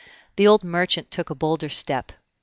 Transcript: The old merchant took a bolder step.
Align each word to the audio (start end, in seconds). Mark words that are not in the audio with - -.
The 0.35 0.47
old 0.47 0.63
merchant 0.63 1.11
took 1.11 1.29
a 1.29 1.35
bolder 1.35 1.69
step. 1.69 2.11